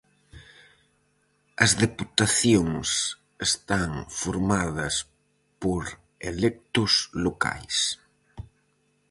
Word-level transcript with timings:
As 1.65 1.71
deputacións 1.83 2.89
están 3.47 3.89
formadas 4.21 4.95
por 5.61 5.83
electos 6.31 6.91
locais. 7.25 7.77